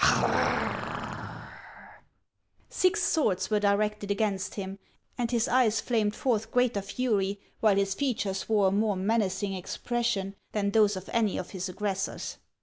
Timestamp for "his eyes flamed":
5.29-6.15